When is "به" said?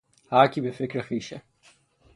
0.61-0.71